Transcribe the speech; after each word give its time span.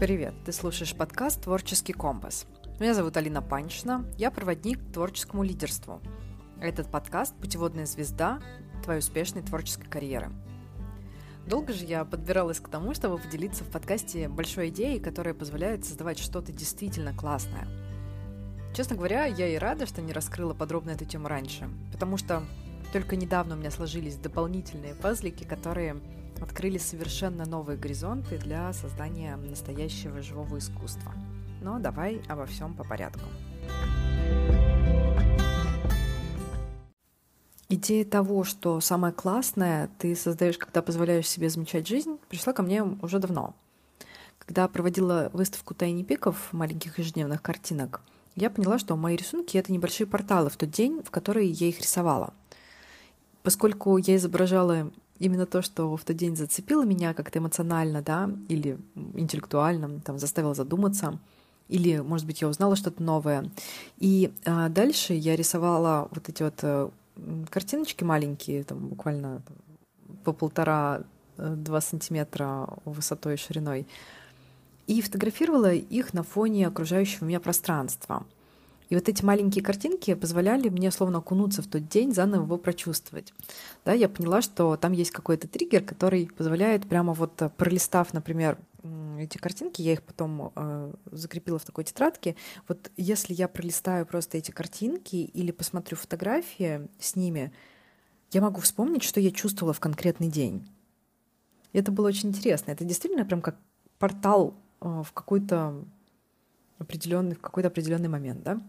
Привет, 0.00 0.34
ты 0.44 0.52
слушаешь 0.52 0.92
подкаст 0.92 1.42
«Творческий 1.42 1.92
компас». 1.92 2.46
Меня 2.80 2.94
зовут 2.94 3.16
Алина 3.16 3.40
Панчина, 3.40 4.04
я 4.18 4.32
проводник 4.32 4.80
к 4.80 4.92
творческому 4.92 5.44
лидерству. 5.44 6.00
Этот 6.60 6.90
подкаст– 6.90 7.32
путеводная 7.40 7.86
звезда 7.86 8.40
твоей 8.82 8.98
успешной 8.98 9.44
творческой 9.44 9.86
карьеры. 9.86 10.32
Долго 11.46 11.72
же 11.72 11.84
я 11.84 12.04
подбиралась 12.04 12.58
к 12.58 12.68
тому, 12.68 12.92
чтобы 12.92 13.18
поделиться 13.18 13.62
в 13.62 13.68
подкасте 13.68 14.28
большой 14.28 14.70
идеей, 14.70 14.98
которая 14.98 15.32
позволяет 15.32 15.84
создавать 15.84 16.18
что-то 16.18 16.50
действительно 16.50 17.14
классное. 17.14 17.68
Честно 18.74 18.96
говоря, 18.96 19.26
я 19.26 19.46
и 19.46 19.56
рада, 19.56 19.86
что 19.86 20.02
не 20.02 20.12
раскрыла 20.12 20.54
подробно 20.54 20.90
эту 20.90 21.04
тему 21.04 21.28
раньше, 21.28 21.68
потому 21.92 22.16
что 22.16 22.42
только 22.92 23.14
недавно 23.14 23.54
у 23.54 23.58
меня 23.58 23.70
сложились 23.70 24.16
дополнительные 24.16 24.96
пазлики, 24.96 25.44
которые 25.44 26.00
открыли 26.40 26.78
совершенно 26.78 27.44
новые 27.44 27.78
горизонты 27.78 28.38
для 28.38 28.72
создания 28.72 29.36
настоящего 29.36 30.22
живого 30.22 30.58
искусства. 30.58 31.12
Но 31.62 31.78
давай 31.78 32.20
обо 32.28 32.46
всем 32.46 32.74
по 32.74 32.84
порядку. 32.84 33.24
Идея 37.68 38.04
того, 38.04 38.44
что 38.44 38.80
самое 38.80 39.12
классное 39.12 39.90
ты 39.98 40.14
создаешь, 40.14 40.58
когда 40.58 40.82
позволяешь 40.82 41.28
себе 41.28 41.48
замечать 41.48 41.88
жизнь, 41.88 42.18
пришла 42.28 42.52
ко 42.52 42.62
мне 42.62 42.82
уже 42.82 43.18
давно. 43.18 43.54
Когда 44.38 44.68
проводила 44.68 45.30
выставку 45.32 45.74
тайни 45.74 46.02
пиков 46.02 46.52
маленьких 46.52 46.98
ежедневных 46.98 47.40
картинок, 47.40 48.02
я 48.36 48.50
поняла, 48.50 48.78
что 48.78 48.96
мои 48.96 49.16
рисунки— 49.16 49.56
это 49.58 49.72
небольшие 49.72 50.06
порталы 50.06 50.50
в 50.50 50.56
тот 50.56 50.70
день, 50.70 51.02
в 51.02 51.10
который 51.10 51.46
я 51.46 51.68
их 51.68 51.80
рисовала. 51.80 52.34
Поскольку 53.42 53.96
я 53.96 54.16
изображала 54.16 54.90
именно 55.18 55.46
то, 55.46 55.62
что 55.62 55.96
в 55.96 56.04
тот 56.04 56.16
день 56.16 56.36
зацепило 56.36 56.84
меня 56.84 57.14
как-то 57.14 57.38
эмоционально, 57.38 58.02
да, 58.02 58.30
или 58.48 58.78
интеллектуально, 59.14 60.00
там, 60.00 60.18
заставило 60.18 60.54
задуматься, 60.54 61.18
или, 61.68 61.98
может 61.98 62.26
быть, 62.26 62.42
я 62.42 62.48
узнала 62.48 62.76
что-то 62.76 63.02
новое. 63.02 63.50
И 63.98 64.32
а, 64.44 64.68
дальше 64.68 65.14
я 65.14 65.36
рисовала 65.36 66.08
вот 66.10 66.28
эти 66.28 66.42
вот 66.42 66.58
а, 66.62 66.90
картиночки 67.48 68.04
маленькие, 68.04 68.64
там, 68.64 68.88
буквально 68.88 69.42
по 70.24 70.32
полтора-два 70.32 71.78
э, 71.78 71.80
сантиметра 71.80 72.68
высотой 72.84 73.34
и 73.34 73.38
шириной, 73.38 73.86
и 74.86 75.00
фотографировала 75.00 75.72
их 75.72 76.12
на 76.12 76.22
фоне 76.22 76.66
окружающего 76.66 77.24
меня 77.24 77.40
пространства. 77.40 78.26
И 78.88 78.94
вот 78.94 79.08
эти 79.08 79.24
маленькие 79.24 79.64
картинки 79.64 80.14
позволяли 80.14 80.68
мне 80.68 80.90
словно 80.90 81.18
окунуться 81.18 81.62
в 81.62 81.66
тот 81.66 81.88
день, 81.88 82.12
заново 82.12 82.44
его 82.44 82.58
прочувствовать. 82.58 83.32
Да, 83.84 83.92
я 83.92 84.08
поняла, 84.08 84.42
что 84.42 84.76
там 84.76 84.92
есть 84.92 85.10
какой-то 85.10 85.48
триггер, 85.48 85.82
который 85.82 86.26
позволяет 86.26 86.86
прямо 86.86 87.14
вот 87.14 87.40
э, 87.42 87.48
пролистав, 87.48 88.12
например, 88.12 88.58
эти 89.18 89.38
картинки, 89.38 89.80
я 89.80 89.94
их 89.94 90.02
потом 90.02 90.52
э, 90.54 90.92
закрепила 91.10 91.58
в 91.58 91.64
такой 91.64 91.84
тетрадке. 91.84 92.36
Вот 92.68 92.90
если 92.96 93.32
я 93.32 93.48
пролистаю 93.48 94.04
просто 94.04 94.36
эти 94.36 94.50
картинки 94.50 95.16
или 95.16 95.52
посмотрю 95.52 95.96
фотографии 95.96 96.88
с 96.98 97.16
ними, 97.16 97.52
я 98.32 98.42
могу 98.42 98.60
вспомнить, 98.60 99.02
что 99.02 99.20
я 99.20 99.30
чувствовала 99.30 99.72
в 99.72 99.80
конкретный 99.80 100.28
день. 100.28 100.68
И 101.72 101.78
это 101.78 101.92
было 101.92 102.08
очень 102.08 102.28
интересно. 102.28 102.72
Это 102.72 102.84
действительно 102.84 103.24
прям 103.24 103.40
как 103.40 103.56
портал 103.98 104.54
э, 104.80 105.02
в 105.04 105.12
какой-то 105.12 105.84
определенный, 106.84 107.36
в 107.36 107.40
какой-то 107.40 107.68
определенный 107.68 108.08
момент, 108.08 108.42
да. 108.42 108.60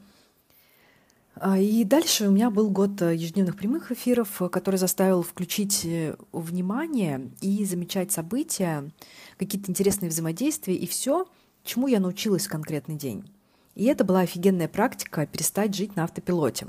А, 1.35 1.59
и 1.59 1.83
дальше 1.83 2.27
у 2.27 2.31
меня 2.31 2.49
был 2.49 2.69
год 2.69 3.01
э, 3.01 3.15
ежедневных 3.15 3.57
прямых 3.57 3.91
эфиров, 3.91 4.41
который 4.51 4.77
заставил 4.77 5.21
включить 5.21 5.85
э, 5.85 6.15
внимание 6.31 7.29
и 7.41 7.65
замечать 7.65 8.11
события, 8.11 8.89
какие-то 9.37 9.69
интересные 9.69 10.09
взаимодействия 10.09 10.75
и 10.75 10.87
все, 10.87 11.27
чему 11.63 11.87
я 11.87 11.99
научилась 11.99 12.47
в 12.47 12.49
конкретный 12.49 12.95
день. 12.95 13.29
И 13.75 13.83
это 13.85 14.05
была 14.05 14.21
офигенная 14.21 14.69
практика 14.69 15.25
перестать 15.25 15.75
жить 15.75 15.97
на 15.97 16.05
автопилоте. 16.05 16.67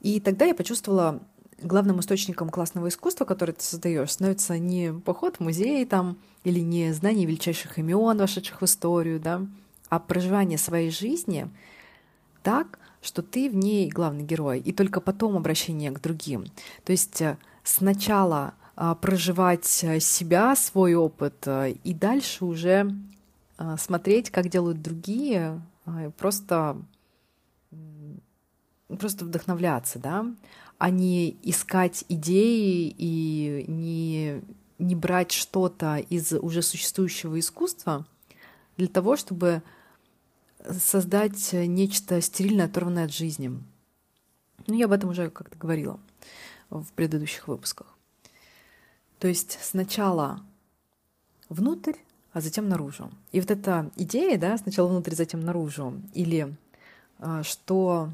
И 0.00 0.20
тогда 0.20 0.44
я 0.44 0.54
почувствовала, 0.54 1.20
главным 1.62 2.00
источником 2.00 2.50
классного 2.50 2.88
искусства, 2.88 3.24
которое 3.24 3.52
ты 3.52 3.62
создаешь, 3.62 4.10
становится 4.10 4.58
не 4.58 4.92
поход 4.92 5.36
в 5.36 5.40
музей 5.40 5.84
там, 5.84 6.18
или 6.44 6.60
не 6.60 6.92
знание 6.92 7.26
величайших 7.26 7.78
имен, 7.78 8.16
вошедших 8.16 8.62
в 8.62 8.64
историю, 8.64 9.20
да, 9.20 9.46
а 9.90 9.98
проживание 9.98 10.56
своей 10.56 10.90
жизни 10.90 11.50
так, 12.42 12.78
что 13.02 13.22
ты 13.22 13.50
в 13.50 13.56
ней 13.56 13.90
главный 13.90 14.24
герой, 14.24 14.60
и 14.60 14.72
только 14.72 15.00
потом 15.00 15.36
обращение 15.36 15.90
к 15.90 16.00
другим. 16.00 16.46
То 16.84 16.92
есть 16.92 17.20
э, 17.20 17.36
сначала 17.64 18.54
а, 18.76 18.94
проживать 18.94 19.84
э, 19.84 20.00
себя, 20.00 20.54
свой 20.56 20.94
опыт, 20.94 21.46
э, 21.46 21.74
и 21.84 21.92
дальше 21.92 22.44
уже 22.44 22.94
смотреть, 23.76 24.30
как 24.30 24.48
делают 24.48 24.80
другие, 24.80 25.60
просто, 26.16 26.78
просто 28.88 29.26
вдохновляться, 29.26 29.98
да, 29.98 30.24
а 30.78 30.88
не 30.88 31.36
искать 31.42 32.06
идеи 32.08 32.94
и 32.96 33.66
не, 33.68 34.40
не 34.78 34.94
брать 34.94 35.32
что-то 35.32 35.98
из 35.98 36.32
уже 36.32 36.62
существующего 36.62 37.38
искусства 37.38 38.06
для 38.78 38.88
того, 38.88 39.16
чтобы 39.16 39.62
создать 40.68 41.52
нечто 41.52 42.20
стерильно 42.20 42.64
оторванное 42.64 43.04
от 43.04 43.12
жизни. 43.12 43.52
Ну, 44.66 44.74
я 44.74 44.86
об 44.86 44.92
этом 44.92 45.10
уже 45.10 45.30
как-то 45.30 45.56
говорила 45.56 45.98
в 46.70 46.92
предыдущих 46.92 47.48
выпусках. 47.48 47.96
То 49.18 49.28
есть 49.28 49.58
сначала 49.60 50.40
внутрь, 51.48 51.96
а 52.32 52.40
затем 52.40 52.68
наружу. 52.68 53.10
И 53.32 53.40
вот 53.40 53.50
эта 53.50 53.90
идея, 53.96 54.38
да, 54.38 54.56
сначала 54.56 54.88
внутрь, 54.88 55.14
затем 55.14 55.40
наружу, 55.40 56.00
или 56.14 56.54
а, 57.18 57.42
что 57.42 58.10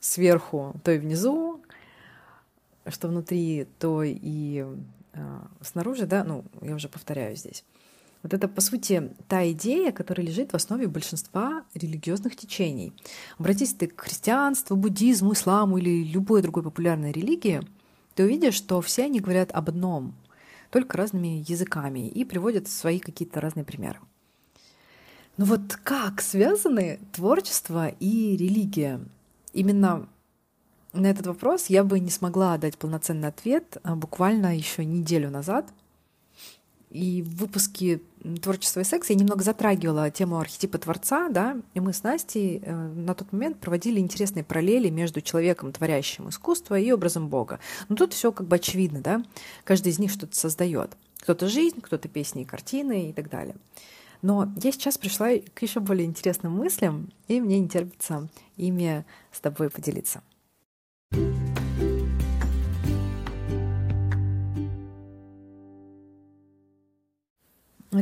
сверху, 0.00 0.74
то 0.84 0.90
и 0.90 0.98
внизу, 0.98 1.62
что 2.86 3.08
внутри, 3.08 3.66
то 3.78 4.02
и 4.02 4.66
а, 5.12 5.48
снаружи, 5.62 6.06
да, 6.06 6.24
ну, 6.24 6.44
я 6.60 6.74
уже 6.74 6.88
повторяю 6.88 7.36
здесь. 7.36 7.64
Вот 8.22 8.34
это, 8.34 8.48
по 8.48 8.60
сути, 8.60 9.10
та 9.28 9.50
идея, 9.52 9.92
которая 9.92 10.26
лежит 10.26 10.52
в 10.52 10.56
основе 10.56 10.88
большинства 10.88 11.64
религиозных 11.74 12.36
течений. 12.36 12.92
Обратись 13.38 13.72
ты 13.72 13.86
к 13.86 14.00
христианству, 14.00 14.76
буддизму, 14.76 15.32
исламу 15.32 15.78
или 15.78 16.04
любой 16.04 16.42
другой 16.42 16.62
популярной 16.62 17.12
религии, 17.12 17.62
ты 18.14 18.24
увидишь, 18.24 18.54
что 18.54 18.80
все 18.82 19.04
они 19.04 19.20
говорят 19.20 19.50
об 19.52 19.70
одном, 19.70 20.14
только 20.70 20.98
разными 20.98 21.42
языками 21.46 22.08
и 22.08 22.24
приводят 22.24 22.68
свои 22.68 22.98
какие-то 22.98 23.40
разные 23.40 23.64
примеры. 23.64 24.00
Но 25.38 25.46
вот 25.46 25.76
как 25.82 26.20
связаны 26.20 27.00
творчество 27.12 27.88
и 27.88 28.36
религия? 28.36 29.00
Именно 29.54 30.06
на 30.92 31.06
этот 31.06 31.26
вопрос 31.26 31.66
я 31.66 31.84
бы 31.84 31.98
не 31.98 32.10
смогла 32.10 32.58
дать 32.58 32.76
полноценный 32.76 33.28
ответ 33.28 33.78
а 33.82 33.96
буквально 33.96 34.54
еще 34.54 34.84
неделю 34.84 35.30
назад, 35.30 35.72
и 36.90 37.22
в 37.22 37.36
выпуске 37.36 38.00
«Творчество 38.42 38.80
и 38.80 38.84
секс» 38.84 39.10
я 39.10 39.16
немного 39.16 39.42
затрагивала 39.42 40.10
тему 40.10 40.38
архетипа 40.38 40.78
Творца, 40.78 41.28
да, 41.28 41.56
и 41.74 41.80
мы 41.80 41.92
с 41.92 42.02
Настей 42.02 42.60
э, 42.62 42.74
на 42.74 43.14
тот 43.14 43.32
момент 43.32 43.58
проводили 43.58 43.98
интересные 43.98 44.44
параллели 44.44 44.90
между 44.90 45.20
человеком, 45.20 45.72
творящим 45.72 46.28
искусство, 46.28 46.78
и 46.78 46.92
образом 46.92 47.28
Бога. 47.28 47.60
Но 47.88 47.96
тут 47.96 48.12
все 48.12 48.32
как 48.32 48.46
бы 48.46 48.56
очевидно, 48.56 49.00
да, 49.00 49.22
каждый 49.64 49.92
из 49.92 49.98
них 49.98 50.10
что-то 50.10 50.36
создает. 50.36 50.96
Кто-то 51.20 51.48
жизнь, 51.48 51.80
кто-то 51.80 52.08
песни 52.08 52.42
и 52.42 52.46
картины 52.46 53.10
и 53.10 53.12
так 53.12 53.28
далее. 53.28 53.56
Но 54.22 54.52
я 54.62 54.72
сейчас 54.72 54.98
пришла 54.98 55.28
к 55.54 55.62
еще 55.62 55.80
более 55.80 56.06
интересным 56.06 56.52
мыслям, 56.52 57.10
и 57.28 57.40
мне 57.40 57.58
не 57.58 57.68
терпится 57.68 58.28
ими 58.56 59.04
с 59.32 59.40
тобой 59.40 59.70
поделиться. 59.70 60.22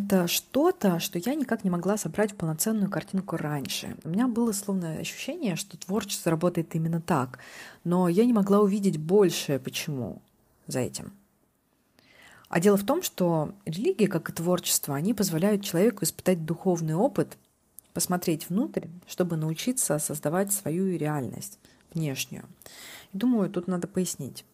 Это 0.08 0.26
что-то, 0.26 1.00
что 1.00 1.18
я 1.18 1.34
никак 1.34 1.64
не 1.64 1.70
могла 1.70 1.98
собрать 1.98 2.32
в 2.32 2.36
полноценную 2.36 2.90
картинку 2.90 3.36
раньше. 3.36 3.94
У 4.04 4.08
меня 4.08 4.26
было 4.26 4.52
словно 4.52 4.96
ощущение, 4.96 5.54
что 5.54 5.76
творчество 5.76 6.30
работает 6.30 6.74
именно 6.74 7.02
так, 7.02 7.38
но 7.84 8.08
я 8.08 8.24
не 8.24 8.32
могла 8.32 8.60
увидеть 8.60 8.96
больше, 8.96 9.58
почему 9.58 10.22
за 10.66 10.80
этим. 10.80 11.12
А 12.48 12.58
дело 12.58 12.78
в 12.78 12.86
том, 12.86 13.02
что 13.02 13.52
религия, 13.66 14.08
как 14.08 14.30
и 14.30 14.32
творчество, 14.32 14.94
они 14.94 15.12
позволяют 15.12 15.62
человеку 15.62 16.04
испытать 16.04 16.46
духовный 16.46 16.94
опыт, 16.94 17.36
посмотреть 17.92 18.48
внутрь, 18.48 18.86
чтобы 19.06 19.36
научиться 19.36 19.98
создавать 19.98 20.52
свою 20.54 20.96
реальность 20.96 21.58
внешнюю. 21.92 22.44
И 23.12 23.18
думаю, 23.18 23.50
тут 23.50 23.68
надо 23.68 23.86
пояснить. 23.86 24.46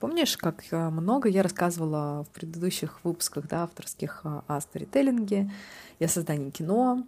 Помнишь, 0.00 0.36
как 0.36 0.64
много 0.70 1.28
я 1.28 1.42
рассказывала 1.42 2.24
в 2.24 2.28
предыдущих 2.28 3.04
выпусках 3.04 3.48
да, 3.48 3.64
авторских 3.64 4.22
э, 4.24 4.40
о 4.46 4.60
сторителлинге 4.60 5.50
и 5.98 6.04
о 6.04 6.08
создании 6.08 6.50
кино, 6.50 7.06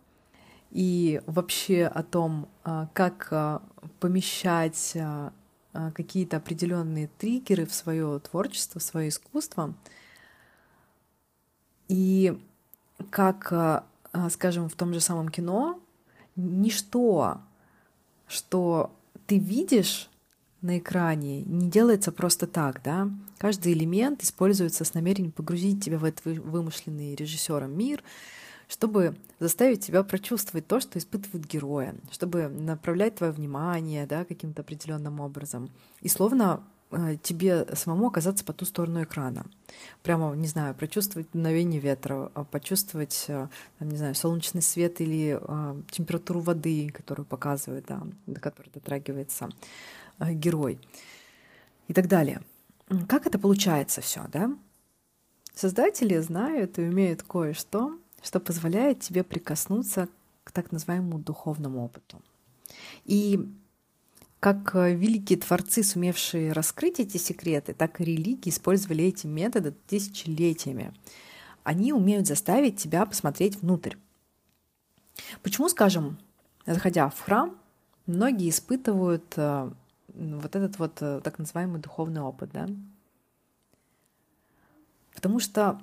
и 0.70 1.20
вообще 1.26 1.87
о 1.87 2.03
том, 2.03 2.49
э, 2.64 2.87
как 2.93 3.62
помещать 4.00 4.97
какие-то 5.94 6.38
определенные 6.38 7.08
триггеры 7.19 7.67
в 7.67 7.75
свое 7.75 8.19
творчество, 8.20 8.81
в 8.81 8.82
свое 8.82 9.11
искусство. 9.11 9.75
И 11.88 12.41
как, 13.11 13.85
скажем, 14.31 14.70
в 14.70 14.75
том 14.75 14.94
же 14.94 15.00
самом 15.00 15.29
кино, 15.29 15.79
ничто, 16.35 17.43
что 18.26 18.91
ты 19.26 19.38
видишь 19.38 20.08
на 20.66 20.78
экране, 20.78 21.42
не 21.42 21.70
делается 21.70 22.12
просто 22.12 22.46
так, 22.46 22.82
да. 22.82 23.08
Каждый 23.38 23.72
элемент 23.72 24.22
используется 24.22 24.84
с 24.84 24.94
намерением 24.94 25.32
погрузить 25.32 25.82
тебя 25.82 25.98
в 25.98 26.04
этот 26.04 26.24
вымышленный 26.24 27.14
режиссером 27.14 27.76
мир, 27.76 28.02
чтобы 28.68 29.14
заставить 29.38 29.86
тебя 29.86 30.02
прочувствовать 30.02 30.66
то, 30.66 30.80
что 30.80 30.98
испытывают 30.98 31.46
герои, 31.46 31.94
чтобы 32.10 32.48
направлять 32.48 33.14
твое 33.14 33.32
внимание 33.32 34.06
да, 34.06 34.24
каким-то 34.24 34.62
определенным 34.62 35.20
образом. 35.20 35.70
И 36.00 36.08
словно 36.08 36.64
э, 36.90 37.16
тебе 37.22 37.64
самому 37.74 38.08
оказаться 38.08 38.44
по 38.44 38.52
ту 38.52 38.64
сторону 38.64 39.04
экрана. 39.04 39.46
Прямо, 40.02 40.34
не 40.34 40.48
знаю, 40.48 40.74
прочувствовать 40.74 41.32
мгновение 41.32 41.80
ветра, 41.80 42.32
а 42.34 42.42
почувствовать, 42.42 43.26
э, 43.28 43.46
не 43.78 43.96
знаю, 43.96 44.16
солнечный 44.16 44.62
свет 44.62 45.00
или 45.00 45.38
э, 45.40 45.82
температуру 45.92 46.40
воды, 46.40 46.90
которую 46.90 47.24
показывает, 47.24 47.84
да, 47.86 48.02
до 48.26 48.40
которой 48.40 48.70
дотрагивается 48.74 49.48
герой 50.18 50.78
и 51.88 51.92
так 51.92 52.08
далее. 52.08 52.42
Как 53.08 53.26
это 53.26 53.38
получается 53.38 54.00
все, 54.00 54.26
да? 54.32 54.56
Создатели 55.54 56.18
знают 56.18 56.78
и 56.78 56.82
умеют 56.82 57.22
кое-что, 57.22 57.98
что 58.22 58.40
позволяет 58.40 59.00
тебе 59.00 59.24
прикоснуться 59.24 60.08
к 60.44 60.52
так 60.52 60.70
называемому 60.70 61.18
духовному 61.18 61.84
опыту. 61.84 62.20
И 63.04 63.48
как 64.40 64.74
э, 64.74 64.94
великие 64.94 65.38
творцы, 65.38 65.82
сумевшие 65.82 66.52
раскрыть 66.52 67.00
эти 67.00 67.16
секреты, 67.16 67.74
так 67.74 68.00
и 68.00 68.04
религии 68.04 68.50
использовали 68.50 69.04
эти 69.04 69.26
методы 69.26 69.72
тысячелетиями. 69.88 70.92
Они 71.64 71.92
умеют 71.92 72.26
заставить 72.26 72.76
тебя 72.76 73.06
посмотреть 73.06 73.56
внутрь. 73.60 73.96
Почему, 75.42 75.69
скажем, 75.69 76.19
заходя 76.66 77.08
в 77.08 77.19
храм, 77.20 77.58
многие 78.06 78.50
испытывают 78.50 79.32
э, 79.36 79.70
вот 80.08 80.56
этот 80.56 80.79
вот 80.79 80.99
э, 81.00 81.20
так 81.23 81.38
называемый 81.38 81.81
духовный 81.81 82.20
опыт, 82.20 82.50
да? 82.53 82.69
Потому 85.14 85.41
что 85.41 85.81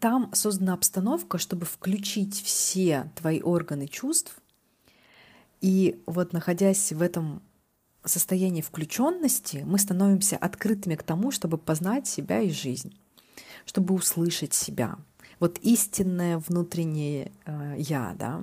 там 0.00 0.32
создана 0.32 0.74
обстановка, 0.74 1.38
чтобы 1.38 1.66
включить 1.66 2.40
все 2.40 3.10
твои 3.16 3.40
органы 3.40 3.88
чувств. 3.88 4.40
И 5.60 6.00
вот 6.06 6.32
находясь 6.32 6.92
в 6.92 7.02
этом 7.02 7.42
состоянии 8.04 8.62
включенности, 8.62 9.64
мы 9.66 9.78
становимся 9.78 10.36
открытыми 10.36 10.94
к 10.94 11.02
тому, 11.02 11.30
чтобы 11.30 11.58
познать 11.58 12.06
себя 12.06 12.40
и 12.40 12.50
жизнь, 12.50 12.96
чтобы 13.64 13.94
услышать 13.94 14.54
себя. 14.54 14.96
Вот 15.40 15.58
истинное 15.58 16.38
внутреннее 16.38 17.32
э, 17.44 17.74
я, 17.78 18.14
да. 18.18 18.42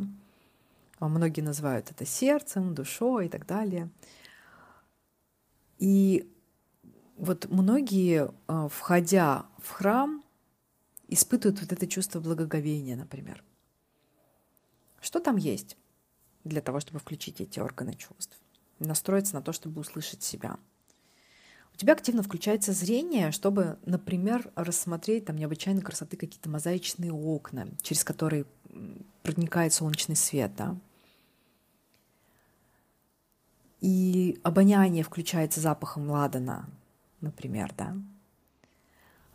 А 1.00 1.08
многие 1.08 1.42
называют 1.42 1.92
это 1.92 2.06
сердцем, 2.06 2.74
душой 2.74 3.26
и 3.26 3.30
так 3.30 3.46
далее. 3.46 3.90
И 5.78 6.32
вот 7.18 7.50
многие, 7.50 8.32
э, 8.48 8.68
входя 8.72 9.46
в 9.58 9.70
храм, 9.70 10.24
испытывают 11.08 11.62
вот 11.62 11.72
это 11.72 11.88
чувство 11.88 12.20
благоговения, 12.20 12.96
например. 12.96 13.44
Что 15.00 15.20
там 15.20 15.36
есть 15.36 15.78
для 16.44 16.62
того, 16.62 16.80
чтобы 16.80 17.00
включить 17.00 17.42
эти 17.42 17.60
органы 17.60 17.94
чувств? 17.94 18.40
Настроиться 18.80 19.36
на 19.36 19.42
то, 19.42 19.54
чтобы 19.54 19.82
услышать 19.82 20.24
себя. 20.24 20.58
У 21.74 21.78
тебя 21.78 21.94
активно 21.94 22.24
включается 22.24 22.72
зрение, 22.72 23.32
чтобы, 23.32 23.78
например, 23.86 24.50
рассмотреть 24.56 25.26
там 25.26 25.36
необычайной 25.38 25.82
красоты 25.82 26.16
какие-то 26.16 26.50
мозаичные 26.50 27.12
окна, 27.12 27.68
через 27.82 28.04
которые 28.04 28.46
проникает 29.24 29.74
солнечный 29.74 30.16
свет, 30.16 30.52
да. 30.56 30.76
И 33.82 34.40
обоняние 34.44 35.04
включается 35.04 35.60
запахом 35.60 36.10
ладана, 36.10 36.68
например, 37.22 37.74
да. 37.78 37.96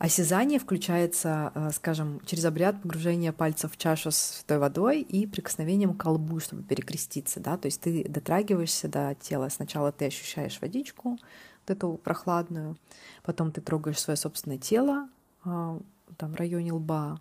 Осязание 0.00 0.58
включается, 0.58 1.52
э, 1.54 1.70
скажем, 1.74 2.22
через 2.24 2.46
обряд 2.46 2.80
погружения 2.80 3.32
пальцев 3.32 3.72
в 3.72 3.76
чашу 3.76 4.10
с 4.10 4.16
святой 4.16 4.56
водой 4.56 5.02
и 5.02 5.26
прикосновением 5.26 5.92
к 5.92 6.02
колбу, 6.02 6.40
чтобы 6.40 6.62
перекреститься. 6.62 7.38
Да? 7.38 7.58
То 7.58 7.66
есть 7.66 7.82
ты 7.82 8.08
дотрагиваешься 8.08 8.88
до 8.88 9.14
тела. 9.20 9.50
Сначала 9.50 9.92
ты 9.92 10.06
ощущаешь 10.06 10.58
водичку, 10.62 11.10
вот 11.10 11.20
эту 11.70 12.00
прохладную, 12.02 12.78
потом 13.22 13.52
ты 13.52 13.60
трогаешь 13.60 14.00
свое 14.00 14.16
собственное 14.16 14.56
тело 14.56 15.10
э, 15.44 15.80
там, 16.16 16.32
в 16.32 16.34
районе 16.34 16.72
лба. 16.72 17.20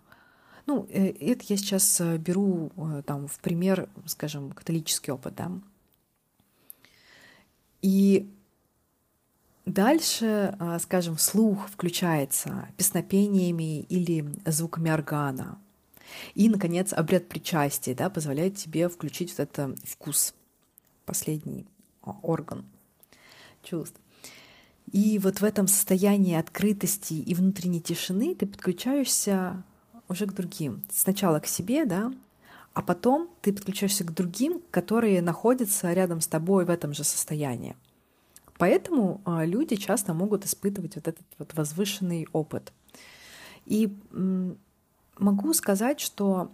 Ну, 0.66 0.86
э, 0.90 1.08
это 1.08 1.44
я 1.48 1.56
сейчас 1.56 2.00
беру 2.18 2.70
там, 3.06 3.26
в 3.28 3.38
пример, 3.40 3.88
скажем, 4.06 4.52
католический 4.52 5.12
опыт. 5.12 5.34
Да? 5.34 5.52
И 7.82 8.28
Дальше, 9.66 10.56
скажем, 10.80 11.16
слух 11.16 11.68
включается 11.68 12.68
песнопениями 12.76 13.82
или 13.82 14.24
звуками 14.44 14.90
органа. 14.90 15.58
И, 16.34 16.48
наконец, 16.48 16.92
обряд 16.92 17.28
причастия 17.28 17.94
да, 17.94 18.10
позволяет 18.10 18.56
тебе 18.56 18.88
включить 18.88 19.30
вот 19.30 19.40
этот 19.40 19.78
вкус, 19.84 20.34
последний 21.04 21.66
а, 22.02 22.16
орган 22.22 22.64
чувств. 23.62 24.00
И 24.92 25.18
вот 25.18 25.40
в 25.40 25.44
этом 25.44 25.68
состоянии 25.68 26.34
открытости 26.34 27.14
и 27.14 27.34
внутренней 27.34 27.80
тишины 27.80 28.34
ты 28.34 28.46
подключаешься 28.46 29.62
уже 30.10 30.26
к 30.26 30.34
другим. 30.34 30.82
Сначала 30.90 31.38
к 31.38 31.46
себе, 31.46 31.84
да, 31.86 32.12
а 32.74 32.82
потом 32.82 33.30
ты 33.40 33.52
подключаешься 33.52 34.04
к 34.04 34.12
другим, 34.12 34.60
которые 34.70 35.22
находятся 35.22 35.92
рядом 35.92 36.20
с 36.20 36.26
тобой 36.26 36.64
в 36.64 36.70
этом 36.70 36.92
же 36.92 37.04
состоянии. 37.04 37.76
Поэтому 38.58 39.20
а, 39.24 39.44
люди 39.44 39.76
часто 39.76 40.12
могут 40.12 40.44
испытывать 40.44 40.96
вот 40.96 41.08
этот 41.08 41.26
вот 41.38 41.54
возвышенный 41.54 42.28
опыт. 42.32 42.72
И 43.64 43.96
могу 45.16 45.54
сказать, 45.54 46.00
что 46.00 46.50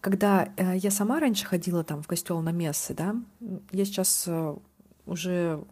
когда 0.00 0.52
э, 0.56 0.76
я 0.76 0.90
сама 0.90 1.20
раньше 1.20 1.46
ходила 1.46 1.84
там 1.84 2.02
в 2.02 2.06
костел 2.06 2.40
на 2.40 2.50
мессы, 2.50 2.94
да, 2.94 3.16
я 3.72 3.84
сейчас 3.84 4.24
э, 4.26 4.56
уже 5.06 5.64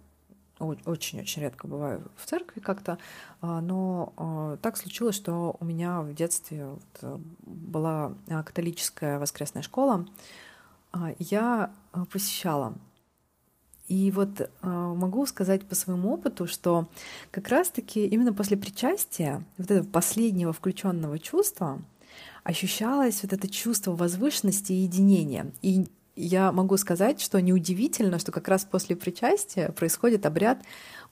очень-очень 0.59 1.43
редко 1.43 1.67
бываю 1.67 2.11
в 2.17 2.27
церкви 2.27 2.61
как-то, 2.61 2.99
а, 3.41 3.61
но 3.61 4.13
а, 4.17 4.57
так 4.59 4.77
случилось, 4.77 5.17
что 5.17 5.57
у 5.61 5.65
меня 5.65 6.01
в 6.01 6.15
детстве 6.15 6.67
вот 6.67 7.21
была 7.41 8.15
католическая 8.29 9.19
воскресная 9.19 9.63
школа, 9.63 10.07
я 11.19 11.73
посещала 12.13 12.75
и 13.89 14.11
вот 14.11 14.41
э, 14.41 14.47
могу 14.63 15.27
сказать 15.27 15.67
по 15.67 15.75
своему 15.75 16.15
опыту, 16.15 16.47
что 16.47 16.89
как 17.31 17.49
раз-таки 17.49 18.07
именно 18.07 18.33
после 18.33 18.57
причастия, 18.57 19.45
вот 19.59 19.71
этого 19.71 19.87
последнего 19.87 20.53
включенного 20.53 21.19
чувства, 21.19 21.83
ощущалось 22.45 23.23
вот 23.23 23.33
это 23.33 23.49
чувство 23.49 23.93
возвышенности 23.93 24.73
и 24.73 24.83
единения. 24.83 25.53
И 25.61 25.87
я 26.17 26.53
могу 26.53 26.77
сказать, 26.77 27.21
что 27.21 27.41
неудивительно, 27.41 28.19
что 28.19 28.33
как 28.33 28.49
раз 28.49 28.65
после 28.65 28.97
причастия 28.97 29.71
происходит 29.73 30.27
обряд 30.27 30.63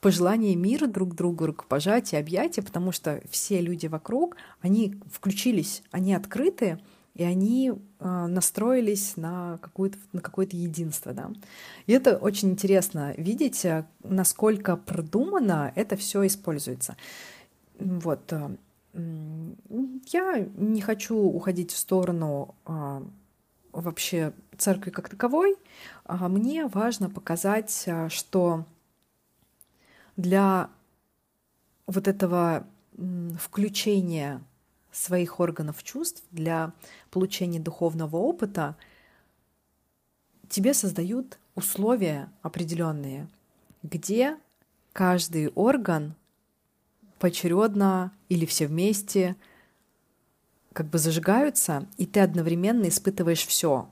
пожелания 0.00 0.54
мира 0.54 0.86
друг 0.86 1.14
другу, 1.14 1.46
рукопожатия, 1.46 2.20
объятия, 2.20 2.62
потому 2.62 2.92
что 2.92 3.20
все 3.30 3.60
люди 3.60 3.86
вокруг, 3.86 4.36
они 4.60 5.00
включились, 5.10 5.82
они 5.90 6.14
открыты, 6.14 6.78
и 7.14 7.24
они 7.24 7.72
э, 7.72 8.26
настроились 8.26 9.16
на, 9.16 9.58
какое-то, 9.58 9.98
на 10.12 10.20
какое-то 10.20 10.56
единство. 10.56 11.12
Да? 11.12 11.30
И 11.86 11.92
это 11.92 12.16
очень 12.16 12.50
интересно 12.50 13.12
видеть, 13.18 13.64
э, 13.64 13.86
насколько 14.02 14.76
продуманно 14.76 15.72
это 15.74 15.96
все 15.96 16.26
используется. 16.26 16.96
Вот. 17.78 18.32
Э, 18.32 18.56
я 18.94 20.48
не 20.56 20.80
хочу 20.80 21.16
уходить 21.16 21.70
в 21.70 21.78
сторону 21.78 22.54
вообще 23.72 24.32
церкви 24.56 24.90
как 24.90 25.08
таковой. 25.08 25.56
А 26.04 26.28
мне 26.28 26.66
важно 26.66 27.10
показать, 27.10 27.84
э, 27.86 28.08
что 28.08 28.64
для 30.16 30.70
вот 31.86 32.06
этого 32.06 32.66
включения 33.38 34.42
своих 34.92 35.40
органов 35.40 35.82
чувств 35.82 36.22
для 36.30 36.72
получения 37.10 37.58
духовного 37.58 38.16
опыта, 38.16 38.76
тебе 40.48 40.74
создают 40.74 41.38
условия 41.54 42.30
определенные, 42.42 43.28
где 43.82 44.36
каждый 44.92 45.48
орган 45.48 46.14
поочередно 47.18 48.12
или 48.28 48.44
все 48.44 48.66
вместе 48.66 49.36
как 50.72 50.88
бы 50.88 50.98
зажигаются, 50.98 51.86
и 51.96 52.06
ты 52.06 52.20
одновременно 52.20 52.88
испытываешь 52.88 53.46
все. 53.46 53.88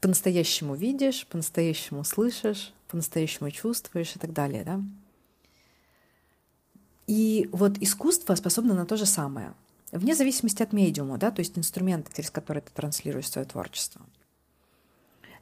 По-настоящему 0.00 0.74
видишь, 0.74 1.26
по-настоящему 1.26 2.04
слышишь, 2.04 2.72
по-настоящему 2.88 3.50
чувствуешь 3.50 4.14
и 4.16 4.18
так 4.18 4.32
далее, 4.32 4.64
да? 4.64 4.80
И 7.06 7.48
вот 7.52 7.78
искусство 7.78 8.34
способно 8.34 8.74
на 8.74 8.84
то 8.84 8.96
же 8.96 9.06
самое, 9.06 9.54
вне 9.92 10.14
зависимости 10.14 10.62
от 10.62 10.72
медиума, 10.72 11.18
да, 11.18 11.30
то 11.30 11.40
есть 11.40 11.56
инструмента, 11.56 12.12
через 12.14 12.30
который 12.30 12.62
ты 12.62 12.70
транслируешь 12.72 13.30
свое 13.30 13.46
творчество. 13.46 14.02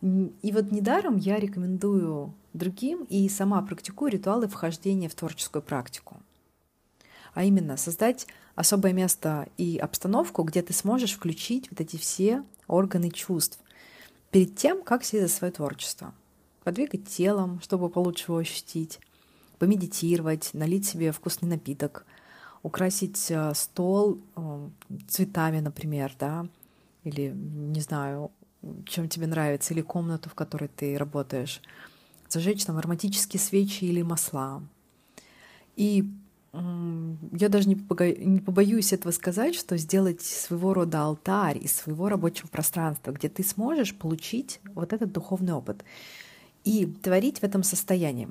И 0.03 0.53
вот 0.53 0.71
недаром 0.71 1.17
я 1.17 1.39
рекомендую 1.39 2.35
другим 2.53 3.05
и 3.05 3.27
сама 3.31 3.63
практикую 3.63 4.13
ритуалы 4.13 4.49
вхождения 4.49 5.09
в 5.09 5.15
творческую 5.15 5.63
практику. 5.63 6.17
А 7.35 7.45
именно 7.45 7.77
создать 7.77 8.27
особое 8.55 8.93
место 8.93 9.49
и 9.57 9.79
обстановку, 9.79 10.45
где 10.45 10.63
ты 10.63 10.73
сможешь 10.73 11.13
включить 11.13 11.71
вот 11.71 11.81
эти 11.81 11.97
все 11.97 12.45
органы 12.67 13.11
чувств 13.11 13.59
перед 14.31 14.57
тем, 14.57 14.83
как 14.83 15.05
сесть 15.05 15.23
за 15.23 15.29
свое 15.29 15.53
творчество. 15.53 16.15
Подвигать 16.63 17.09
телом, 17.09 17.61
чтобы 17.61 17.91
получше 17.91 18.25
его 18.29 18.39
ощутить, 18.39 19.01
помедитировать, 19.59 20.51
налить 20.55 20.87
себе 20.87 21.13
вкусный 21.13 21.49
напиток, 21.49 22.07
украсить 22.63 23.31
э, 23.31 23.53
стол 23.55 24.19
э, 24.35 24.69
цветами, 25.09 25.61
например, 25.61 26.15
да, 26.19 26.47
или, 27.03 27.33
не 27.35 27.81
знаю, 27.81 28.31
чем 28.87 29.09
тебе 29.09 29.27
нравится, 29.27 29.75
или 29.75 29.83
комнату, 29.83 30.31
в 30.31 30.35
которой 30.35 30.69
ты 30.69 30.97
работаешь, 30.97 31.61
зажечь 32.29 32.65
там 32.65 32.79
ароматические 32.79 33.41
свечи 33.41 33.85
или 33.85 34.03
масла. 34.03 34.63
И 35.77 36.11
я 37.33 37.49
даже 37.49 37.69
не, 37.69 37.75
побо... 37.75 38.13
не 38.13 38.41
побоюсь 38.41 38.93
этого 38.93 39.11
сказать, 39.11 39.57
что 39.57 39.77
сделать 39.77 40.23
своего 40.23 40.73
рода 40.73 41.03
алтарь 41.03 41.59
из 41.59 41.73
своего 41.73 42.09
рабочего 42.09 42.47
пространства, 42.47 43.11
где 43.11 43.29
ты 43.29 43.43
сможешь 43.43 43.97
получить 43.97 44.61
вот 44.75 44.93
этот 44.93 45.11
духовный 45.13 45.53
опыт 45.53 45.85
и 46.63 46.87
творить 46.87 47.41
в 47.41 47.43
этом 47.43 47.65
состоянии. 47.65 48.29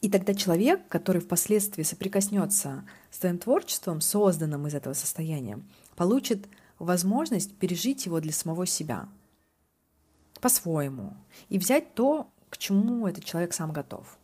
И 0.00 0.08
тогда 0.08 0.32
человек, 0.32 0.88
который 0.88 1.20
впоследствии 1.20 1.82
соприкоснется 1.82 2.84
с 3.10 3.18
твоим 3.18 3.38
творчеством, 3.38 4.00
созданным 4.00 4.66
из 4.66 4.74
этого 4.74 4.94
состояния, 4.94 5.60
получит 5.96 6.48
возможность 6.78 7.54
пережить 7.56 8.06
его 8.06 8.20
для 8.20 8.32
самого 8.32 8.64
себя 8.64 9.08
по-своему 10.40 11.14
и 11.48 11.58
взять 11.58 11.94
то, 11.94 12.30
к 12.48 12.56
чему 12.56 13.06
этот 13.06 13.24
человек 13.24 13.52
сам 13.52 13.72
готов. 13.72 14.18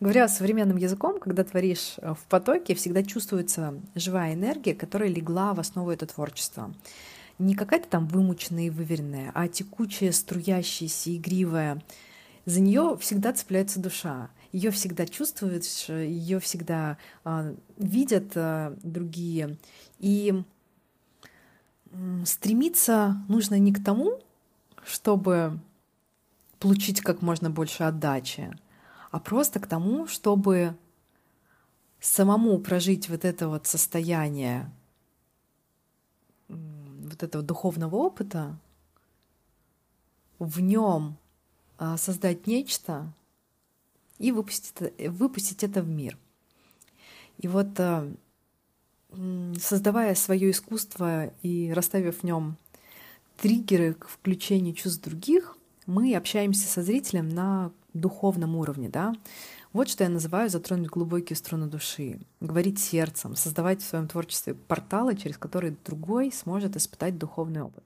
Говоря 0.00 0.28
современным 0.28 0.76
языком, 0.76 1.20
когда 1.20 1.44
творишь 1.44 1.94
э, 1.98 2.14
в 2.14 2.24
потоке, 2.28 2.74
всегда 2.74 3.02
чувствуется 3.02 3.74
живая 3.94 4.34
энергия, 4.34 4.74
которая 4.74 5.08
легла 5.08 5.54
в 5.54 5.60
основу 5.60 5.90
этого 5.90 6.12
творчества. 6.12 6.74
Не 7.38 7.54
какая-то 7.54 7.88
там 7.88 8.06
вымученная 8.06 8.64
и 8.64 8.70
выверенная, 8.70 9.30
а 9.34 9.48
текучая, 9.48 10.12
струящаяся, 10.12 11.16
игривая. 11.16 11.82
За 12.46 12.60
нее 12.60 12.96
всегда 13.00 13.32
цепляется 13.32 13.80
душа 13.80 14.30
ее 14.52 14.70
всегда 14.70 15.06
чувствуешь, 15.06 15.88
ее 15.88 16.40
всегда 16.40 16.98
э, 17.24 17.54
видят 17.76 18.32
э, 18.34 18.74
другие. 18.82 19.56
И 19.98 20.42
э, 21.92 22.24
стремиться 22.24 23.16
нужно 23.28 23.58
не 23.58 23.72
к 23.72 23.82
тому, 23.82 24.20
чтобы 24.84 25.58
получить 26.58 27.00
как 27.00 27.22
можно 27.22 27.48
больше 27.50 27.84
отдачи, 27.84 28.50
а 29.10 29.20
просто 29.20 29.60
к 29.60 29.66
тому, 29.66 30.06
чтобы 30.06 30.76
самому 32.00 32.58
прожить 32.58 33.08
вот 33.08 33.24
это 33.24 33.48
вот 33.48 33.66
состояние 33.66 34.70
вот 36.48 37.22
этого 37.22 37.42
духовного 37.42 37.96
опыта, 37.96 38.58
в 40.38 40.60
нем 40.60 41.16
а, 41.78 41.96
создать 41.96 42.46
нечто, 42.46 43.12
и 44.20 44.32
выпустить 44.32 44.74
это, 44.78 45.10
выпустить 45.10 45.64
это 45.64 45.82
в 45.82 45.88
мир. 45.88 46.16
И 47.38 47.48
вот 47.48 47.68
э, 47.78 48.14
создавая 49.58 50.14
свое 50.14 50.50
искусство 50.50 51.28
и 51.42 51.72
расставив 51.72 52.18
в 52.18 52.22
нем 52.22 52.56
триггеры 53.38 53.94
к 53.94 54.08
включению 54.08 54.74
чувств 54.74 55.02
других, 55.02 55.56
мы 55.86 56.14
общаемся 56.14 56.68
со 56.68 56.82
зрителем 56.82 57.30
на 57.30 57.72
духовном 57.92 58.56
уровне, 58.56 58.88
да. 58.88 59.14
Вот 59.72 59.88
что 59.88 60.02
я 60.02 60.10
называю 60.10 60.50
затронуть 60.50 60.88
глубокие 60.88 61.36
струны 61.36 61.66
души, 61.66 62.20
говорить 62.40 62.80
сердцем, 62.80 63.36
создавать 63.36 63.80
в 63.80 63.86
своем 63.86 64.08
творчестве 64.08 64.54
порталы, 64.54 65.16
через 65.16 65.38
которые 65.38 65.76
другой 65.84 66.32
сможет 66.32 66.76
испытать 66.76 67.18
духовный 67.18 67.62
опыт. 67.62 67.84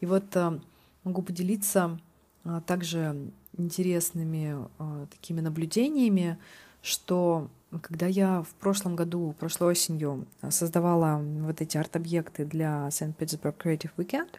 И 0.00 0.06
вот 0.06 0.36
э, 0.36 0.60
могу 1.02 1.22
поделиться 1.22 1.98
а, 2.44 2.60
также 2.60 3.30
интересными 3.56 4.68
э, 4.78 5.06
такими 5.10 5.40
наблюдениями, 5.40 6.38
что 6.82 7.50
когда 7.82 8.06
я 8.06 8.42
в 8.42 8.54
прошлом 8.54 8.94
году, 8.94 9.34
прошлой 9.38 9.72
осенью 9.72 10.26
создавала 10.48 11.20
вот 11.20 11.60
эти 11.60 11.76
арт-объекты 11.76 12.44
для 12.44 12.88
St. 12.88 13.14
Petersburg 13.16 13.56
Creative 13.56 13.90
Weekend, 13.96 14.36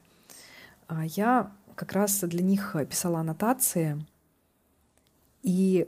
э, 0.88 1.02
я 1.08 1.52
как 1.76 1.92
раз 1.92 2.22
для 2.22 2.42
них 2.42 2.76
писала 2.90 3.20
аннотации, 3.20 4.04
и 5.42 5.88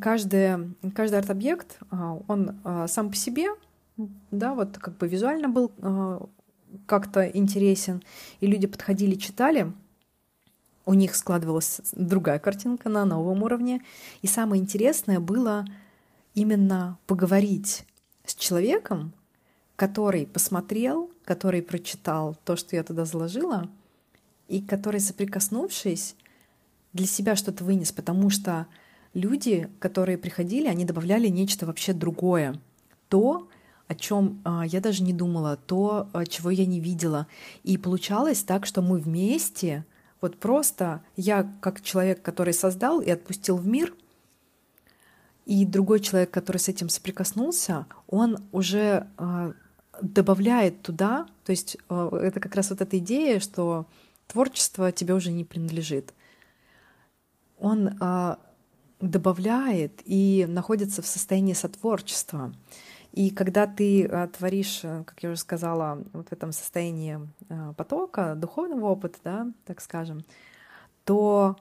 каждый, 0.00 0.74
каждый 0.94 1.18
арт-объект, 1.18 1.78
э, 1.90 2.18
он 2.26 2.60
сам 2.86 3.10
по 3.10 3.16
себе, 3.16 3.48
да, 4.30 4.54
вот 4.54 4.78
как 4.78 4.96
бы 4.98 5.08
визуально 5.08 5.48
был 5.48 5.72
как-то 6.86 7.26
интересен, 7.26 8.02
и 8.40 8.46
люди 8.46 8.66
подходили, 8.66 9.14
читали— 9.14 9.72
у 10.88 10.94
них 10.94 11.14
складывалась 11.16 11.82
другая 11.92 12.38
картинка 12.38 12.88
на 12.88 13.04
новом 13.04 13.42
уровне. 13.42 13.82
И 14.22 14.26
самое 14.26 14.62
интересное 14.62 15.20
было 15.20 15.66
именно 16.32 16.96
поговорить 17.06 17.84
с 18.24 18.34
человеком, 18.34 19.12
который 19.76 20.26
посмотрел, 20.26 21.10
который 21.26 21.60
прочитал 21.60 22.38
то, 22.46 22.56
что 22.56 22.74
я 22.74 22.82
туда 22.82 23.04
заложила, 23.04 23.68
и 24.48 24.62
который, 24.62 25.00
соприкоснувшись, 25.00 26.16
для 26.92 27.06
себя 27.06 27.36
что-то 27.36 27.64
вынес, 27.64 27.92
потому 27.92 28.30
что 28.30 28.66
люди, 29.14 29.68
которые 29.78 30.18
приходили, 30.18 30.66
они 30.66 30.84
добавляли 30.84 31.28
нечто 31.28 31.66
вообще 31.66 31.92
другое. 31.92 32.60
То, 33.08 33.48
о 33.86 33.94
чем 33.94 34.40
а, 34.44 34.66
я 34.66 34.80
даже 34.80 35.02
не 35.02 35.12
думала, 35.12 35.56
то, 35.56 36.08
а, 36.12 36.26
чего 36.26 36.50
я 36.50 36.66
не 36.66 36.80
видела. 36.80 37.26
И 37.62 37.78
получалось 37.78 38.42
так, 38.42 38.66
что 38.66 38.82
мы 38.82 38.98
вместе— 38.98 39.84
вот 40.20 40.38
просто 40.38 41.02
я 41.16 41.50
как 41.60 41.80
человек, 41.80 42.22
который 42.22 42.52
создал 42.52 43.00
и 43.00 43.10
отпустил 43.10 43.56
в 43.56 43.66
мир, 43.66 43.94
и 45.46 45.64
другой 45.64 46.00
человек, 46.00 46.30
который 46.30 46.58
с 46.58 46.68
этим 46.68 46.88
соприкоснулся, 46.88 47.86
он 48.06 48.38
уже 48.52 49.06
э, 49.16 49.52
добавляет 50.02 50.82
туда, 50.82 51.26
то 51.44 51.50
есть 51.50 51.78
это 51.88 52.38
как 52.40 52.54
раз 52.54 52.70
вот 52.70 52.82
эта 52.82 52.98
идея, 52.98 53.40
что 53.40 53.86
творчество 54.26 54.92
тебе 54.92 55.14
уже 55.14 55.32
не 55.32 55.44
принадлежит. 55.44 56.12
Он 57.58 57.88
э, 57.88 58.36
добавляет 59.00 60.00
и 60.04 60.46
находится 60.48 61.02
в 61.02 61.06
состоянии 61.06 61.54
сотворчества. 61.54 62.52
И 63.12 63.30
когда 63.30 63.66
ты 63.66 64.06
а, 64.06 64.28
творишь, 64.28 64.80
э, 64.82 65.02
как 65.04 65.22
я 65.22 65.30
уже 65.30 65.40
сказала, 65.40 66.02
вот 66.12 66.28
в 66.28 66.32
этом 66.32 66.52
состоянии 66.52 67.20
а, 67.48 67.72
потока, 67.72 68.34
духовного 68.34 68.86
опыта, 68.86 69.18
да, 69.24 69.46
так 69.64 69.80
скажем, 69.80 70.24
то 71.04 71.56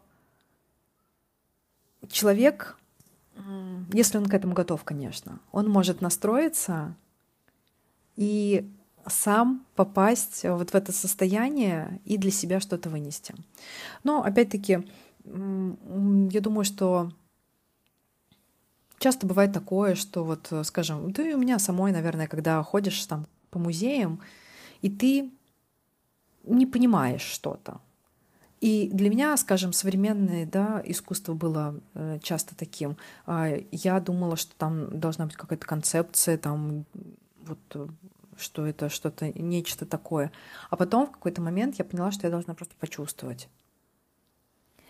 человек, 2.09 2.77
если 3.93 4.17
он 4.17 4.25
к 4.25 4.33
этому 4.33 4.53
готов, 4.53 4.83
конечно, 4.83 5.39
он 5.51 5.69
может 5.69 6.01
настроиться 6.01 6.95
и 8.15 8.69
сам 9.05 9.65
попасть 9.75 10.43
вот 10.43 10.71
в 10.71 10.75
это 10.75 10.91
состояние 10.91 12.01
и 12.03 12.17
для 12.17 12.31
себя 12.31 12.59
что-то 12.59 12.89
вынести. 12.89 13.35
Но 14.03 14.21
опять-таки, 14.23 14.85
я 15.33 16.41
думаю, 16.41 16.65
что 16.65 17.11
Часто 18.99 19.27
бывает 19.27 19.53
такое, 19.53 19.93
что 19.93 20.23
вот, 20.23 20.47
э, 20.51 20.63
скажем, 20.63 21.13
ты 21.13 21.35
у 21.35 21.37
меня 21.37 21.59
самой, 21.59 21.91
наверное, 21.91 22.27
когда 22.27 22.63
ходишь 22.63 23.05
там 23.05 23.27
по 23.51 23.59
музеям, 23.59 24.19
и 24.81 24.89
ты 24.89 25.31
не 26.43 26.65
понимаешь 26.65 27.21
что-то. 27.21 27.79
И 28.59 28.89
для 28.91 29.11
меня, 29.11 29.37
скажем, 29.37 29.71
современное 29.71 30.47
да, 30.47 30.81
искусство 30.83 31.35
было 31.35 31.79
э, 31.93 32.17
часто 32.23 32.55
таким. 32.55 32.97
Э, 33.27 33.61
я 33.71 33.99
думала, 33.99 34.35
что 34.35 34.55
там 34.55 34.99
должна 34.99 35.25
быть 35.25 35.35
какая-то 35.35 35.67
концепция, 35.67 36.37
там 36.39 36.85
вот 37.45 37.59
э, 37.75 37.87
что 38.35 38.65
это 38.65 38.89
что-то, 38.89 39.31
нечто 39.39 39.85
такое. 39.85 40.31
А 40.71 40.75
потом 40.75 41.05
в 41.05 41.11
какой-то 41.11 41.41
момент 41.41 41.75
я 41.77 41.85
поняла, 41.85 42.11
что 42.11 42.25
я 42.25 42.31
должна 42.31 42.55
просто 42.55 42.73
почувствовать. 42.79 43.47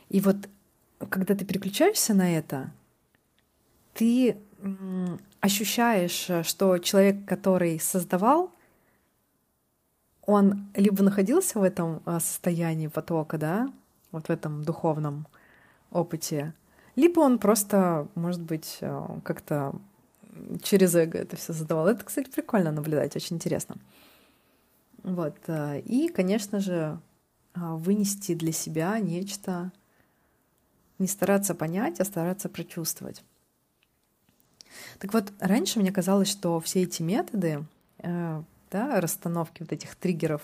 И 0.10 0.20
вот 0.20 0.38
когда 1.10 1.36
ты 1.36 1.46
переключаешься 1.46 2.14
на 2.14 2.38
это, 2.38 2.72
ты 3.94 4.38
ощущаешь, 5.40 6.30
э, 6.30 6.44
что 6.44 6.78
человек, 6.80 7.26
который 7.26 7.80
создавал, 7.80 8.52
он 10.26 10.68
либо 10.76 11.04
находился 11.04 11.60
в 11.60 11.64
этом 11.64 12.02
э, 12.06 12.20
состоянии 12.20 12.88
потока, 12.88 13.38
да, 13.38 13.72
вот 14.12 14.28
в 14.28 14.30
этом 14.32 14.64
духовном 14.64 15.28
опыте, 15.92 16.54
Либо 16.98 17.20
он 17.20 17.38
просто, 17.38 18.08
может 18.16 18.42
быть, 18.42 18.80
э, 18.82 19.20
как-то 19.24 19.80
через 20.64 20.96
эго 20.96 21.20
это 21.20 21.36
все 21.36 21.54
задавал. 21.54 21.88
Это, 21.88 22.04
кстати, 22.04 22.28
прикольно 22.28 22.72
наблюдать, 22.72 23.16
очень 23.16 23.36
интересно. 23.36 23.78
Вот. 25.04 25.36
Э, 25.46 25.80
и, 25.80 26.08
конечно 26.08 26.60
же, 26.60 27.00
э, 27.54 27.60
вынести 27.60 28.34
для 28.34 28.52
себя 28.52 28.98
нечто, 28.98 29.72
не 31.00 31.08
стараться 31.08 31.56
понять, 31.56 32.00
а 32.00 32.06
стараться 32.06 32.50
прочувствовать. 32.50 33.24
Так 35.00 35.14
вот, 35.14 35.32
раньше 35.40 35.80
мне 35.80 35.92
казалось, 35.92 36.30
что 36.30 36.60
все 36.60 36.84
эти 36.84 37.02
методы, 37.02 37.66
да, 38.00 38.44
расстановки 38.72 39.62
вот 39.62 39.72
этих 39.72 39.96
триггеров 39.96 40.42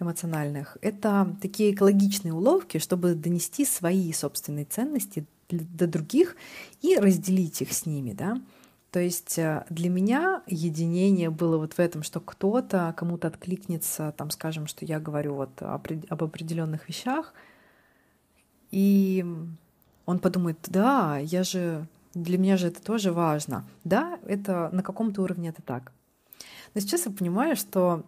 эмоциональных, 0.00 0.76
это 0.80 1.36
такие 1.42 1.72
экологичные 1.72 2.32
уловки, 2.32 2.78
чтобы 2.78 3.14
донести 3.14 3.64
свои 3.64 4.12
собственные 4.12 4.64
ценности 4.64 5.26
до 5.48 5.86
других 5.86 6.36
и 6.82 6.96
разделить 6.96 7.62
их 7.62 7.72
с 7.72 7.86
ними, 7.86 8.12
да. 8.12 8.40
То 8.90 9.00
есть 9.00 9.38
э, 9.38 9.64
для 9.68 9.90
меня 9.90 10.42
единение 10.46 11.30
было 11.30 11.58
вот 11.58 11.74
в 11.74 11.78
этом, 11.78 12.02
что 12.02 12.20
кто-то 12.20 12.94
кому-то 12.96 13.28
откликнется, 13.28 14.14
там, 14.16 14.30
скажем, 14.30 14.66
что 14.66 14.84
я 14.84 14.98
говорю 14.98 15.34
вот 15.34 15.50
об 15.60 16.24
определенных 16.24 16.88
вещах, 16.88 17.34
и 18.70 19.24
он 20.06 20.18
подумает, 20.18 20.58
да, 20.68 21.18
я 21.18 21.42
же, 21.42 21.86
для 22.14 22.38
меня 22.38 22.56
же 22.56 22.68
это 22.68 22.82
тоже 22.82 23.12
важно. 23.12 23.66
Да, 23.84 24.18
это 24.26 24.70
на 24.72 24.82
каком-то 24.82 25.22
уровне 25.22 25.50
это 25.50 25.62
так. 25.62 25.92
Но 26.74 26.80
сейчас 26.80 27.06
я 27.06 27.12
понимаю, 27.12 27.56
что 27.56 28.04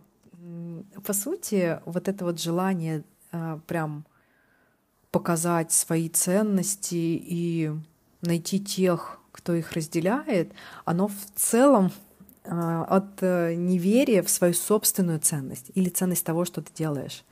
по 1.05 1.13
сути 1.13 1.81
вот 1.85 2.09
это 2.09 2.25
вот 2.25 2.41
желание 2.41 3.05
э, 3.33 3.59
прям 3.67 4.07
показать 5.11 5.73
свои 5.73 6.09
ценности 6.09 6.95
и 6.95 7.73
найти 8.23 8.61
тех, 8.61 9.19
кто 9.33 9.55
их 9.55 9.73
разделяет, 9.73 10.53
оно 10.85 11.09
в 11.09 11.25
целом 11.35 11.93
а, 12.45 12.85
от 12.85 13.23
э, 13.23 13.55
неверия 13.55 14.23
в 14.23 14.31
свою 14.31 14.55
собственную 14.55 15.21
ценность 15.21 15.71
или 15.75 15.89
ценность 15.89 16.25
того, 16.25 16.45
что 16.45 16.63
ты 16.63 16.73
делаешь. 16.75 17.25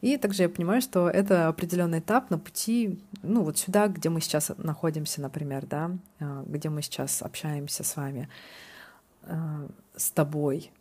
И 0.00 0.16
также 0.16 0.44
я 0.44 0.48
понимаю, 0.48 0.80
что 0.80 1.10
это 1.10 1.48
определенный 1.48 1.98
этап 1.98 2.30
на 2.30 2.38
пути, 2.38 2.98
ну 3.22 3.42
вот 3.42 3.58
сюда, 3.58 3.88
где 3.88 4.08
мы 4.08 4.20
сейчас 4.20 4.50
находимся, 4.56 5.20
например, 5.20 5.66
да, 5.66 5.90
а, 6.20 6.42
где 6.46 6.70
мы 6.70 6.80
сейчас 6.80 7.20
общаемся 7.20 7.84
с 7.84 7.96
вами, 7.96 8.28
а, 9.24 9.68
с 9.94 10.10
тобой, 10.10 10.72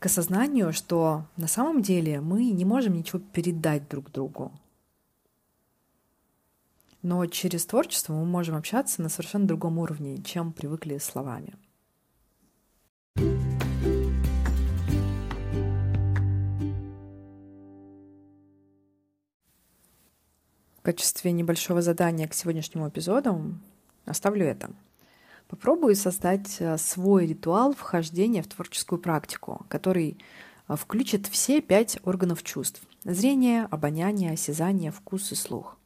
к 0.00 0.06
осознанию, 0.06 0.72
что 0.72 1.24
на 1.36 1.46
самом 1.46 1.80
деле 1.80 2.20
мы 2.20 2.50
не 2.50 2.64
можем 2.64 2.94
ничего 2.94 3.20
передать 3.20 3.88
друг 3.88 4.10
другу. 4.10 4.50
Но 7.02 7.24
через 7.26 7.66
творчество 7.66 8.12
мы 8.12 8.24
можем 8.24 8.56
общаться 8.56 9.00
на 9.00 9.08
совершенно 9.08 9.46
другом 9.46 9.78
уровне, 9.78 10.20
чем 10.22 10.52
привыкли 10.52 10.98
словами. 10.98 11.54
В 20.82 20.84
качестве 20.84 21.32
небольшого 21.32 21.80
задания 21.80 22.28
к 22.28 22.34
сегодняшнему 22.34 22.90
эпизоду 22.90 23.54
оставлю 24.04 24.44
это— 24.44 24.70
Попробую 25.52 25.94
создать 25.96 26.56
э, 26.60 26.78
свой 26.78 27.26
ритуал 27.26 27.74
вхождения 27.74 28.42
в 28.42 28.46
творческую 28.46 28.98
практику, 28.98 29.66
который 29.68 30.16
э, 30.66 30.76
включит 30.76 31.26
все 31.26 31.60
пять 31.60 31.98
органов 32.04 32.42
чувств– 32.42 32.80
зрение, 33.04 33.64
обоняние, 33.64 34.32
осязание, 34.32 34.90
вкус 34.90 35.30
и 35.30 35.34
слух. 35.34 35.76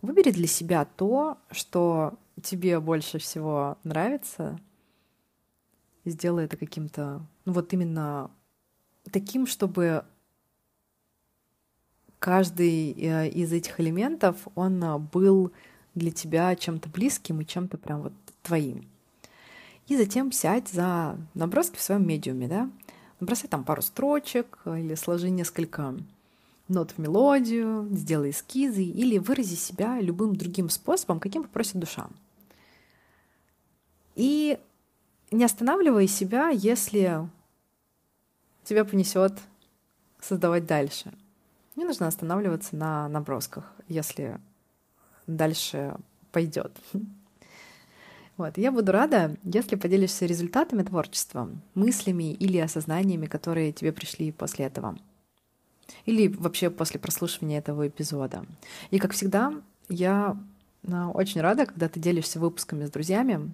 Выбери 0.00 0.30
для 0.30 0.46
себя 0.46 0.86
то, 0.86 1.36
что 1.50 2.14
тебе 2.42 2.80
больше 2.80 3.18
всего 3.18 3.76
нравится, 3.84 4.58
и 6.04 6.10
сделай 6.10 6.46
это 6.46 6.56
каким-то, 6.56 7.20
ну 7.44 7.52
вот 7.52 7.70
именно 7.74 8.30
таким, 9.12 9.46
чтобы 9.46 10.06
каждый 12.18 12.92
э, 12.92 13.28
из 13.28 13.52
этих 13.52 13.80
элементов, 13.80 14.36
он 14.54 15.08
был 15.12 15.52
для 15.94 16.10
тебя 16.10 16.54
чем-то 16.56 16.88
близким 16.88 17.40
и 17.40 17.46
чем-то 17.46 17.78
прям 17.78 18.02
вот 18.02 18.12
твоим. 18.42 18.86
И 19.88 19.96
затем 19.96 20.32
сядь 20.32 20.68
за 20.68 21.16
наброски 21.34 21.76
в 21.76 21.82
своем 21.82 22.06
медиуме, 22.06 22.46
да, 22.46 22.70
набросай 23.20 23.48
там 23.48 23.64
пару 23.64 23.82
строчек 23.82 24.58
или 24.66 24.94
сложи 24.94 25.30
несколько 25.30 25.96
нот 26.68 26.92
в 26.92 26.98
мелодию, 26.98 27.88
сделай 27.90 28.30
эскизы 28.30 28.82
или 28.82 29.18
вырази 29.18 29.54
себя 29.54 30.00
любым 30.00 30.36
другим 30.36 30.68
способом, 30.68 31.20
каким 31.20 31.42
попросит 31.42 31.78
душа. 31.78 32.08
И 34.14 34.58
не 35.30 35.44
останавливай 35.44 36.06
себя, 36.06 36.50
если 36.50 37.28
тебя 38.64 38.84
понесет 38.84 39.32
создавать 40.20 40.66
дальше. 40.66 41.12
Не 41.78 41.84
нужно 41.84 42.08
останавливаться 42.08 42.74
на 42.74 43.08
набросках, 43.08 43.72
если 43.86 44.40
дальше 45.28 45.94
пойдет. 46.32 46.76
Вот. 48.36 48.56
Я 48.56 48.70
буду 48.70 48.92
рада, 48.92 49.36
если 49.42 49.74
поделишься 49.74 50.26
результатами 50.26 50.84
творчества, 50.84 51.48
мыслями 51.74 52.32
или 52.32 52.58
осознаниями, 52.58 53.26
которые 53.26 53.72
тебе 53.72 53.92
пришли 53.92 54.30
после 54.30 54.66
этого. 54.66 54.96
Или 56.04 56.28
вообще 56.28 56.70
после 56.70 57.00
прослушивания 57.00 57.58
этого 57.58 57.88
эпизода. 57.88 58.44
И, 58.90 58.98
как 59.00 59.12
всегда, 59.12 59.54
я 59.88 60.36
а, 60.88 61.10
очень 61.10 61.40
рада, 61.40 61.66
когда 61.66 61.88
ты 61.88 61.98
делишься 61.98 62.40
выпусками 62.40 62.86
с 62.86 62.90
друзьями 62.90 63.52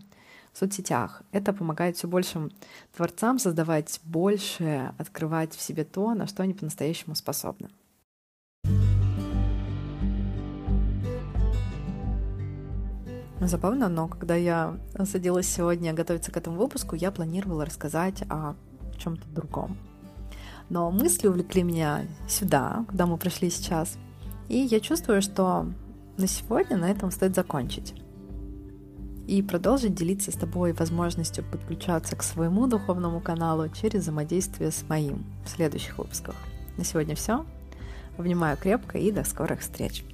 в 0.52 0.58
соцсетях. 0.58 1.22
Это 1.32 1.54
помогает 1.54 1.96
все 1.96 2.08
большим 2.08 2.52
творцам 2.94 3.38
создавать 3.38 4.00
больше, 4.04 4.94
открывать 4.98 5.54
в 5.54 5.60
себе 5.60 5.84
то, 5.84 6.14
на 6.14 6.26
что 6.26 6.42
они 6.42 6.52
по-настоящему 6.52 7.14
способны. 7.14 7.68
Забавно, 13.46 13.88
но 13.88 14.09
когда 14.09 14.35
я 14.35 14.78
садилась 15.04 15.46
сегодня 15.46 15.92
готовиться 15.92 16.30
к 16.30 16.37
этому 16.37 16.57
выпуску, 16.57 16.96
я 16.96 17.11
планировала 17.11 17.66
рассказать 17.66 18.22
о 18.30 18.54
чем-то 18.96 19.28
другом. 19.28 19.76
Но 20.70 20.90
мысли 20.90 21.28
увлекли 21.28 21.62
меня 21.62 22.07
сюда, 22.26 22.87
куда 22.88 23.07
мы 23.07 23.18
пришли 23.18 23.50
сейчас. 23.50 23.98
И 24.48 24.57
я 24.57 24.80
чувствую, 24.80 25.20
что 25.20 25.66
на 26.16 26.26
сегодня 26.26 26.78
на 26.78 26.90
этом 26.90 27.11
стоит 27.11 27.35
закончить. 27.35 27.94
И 29.26 29.42
продолжить 29.42 29.94
делиться 29.94 30.30
с 30.30 30.37
тобой 30.37 30.72
возможностью 30.72 31.44
подключаться 31.44 32.16
к 32.16 32.22
своему 32.22 32.66
духовному 32.66 33.20
каналу 33.20 33.68
через 33.68 34.02
взаимодействие 34.02 34.70
с 34.70 34.88
моим 34.88 35.24
в 35.44 35.50
следующих 35.50 35.98
выпусках. 35.98 36.37
На 36.78 36.85
сегодня 36.85 37.14
все. 37.14 37.44
Обнимаю 38.16 38.57
крепко 38.57 38.96
и 38.96 39.11
до 39.11 39.24
скорых 39.24 39.61
встреч. 39.61 40.04